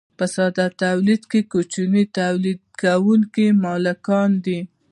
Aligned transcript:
په 0.17 0.25
ساده 0.35 0.65
تولید 0.83 1.21
کې 1.31 1.41
کوچني 1.51 2.03
تولیدونکي 2.17 3.45
مالکان 3.63 4.31
دي. 4.45 4.59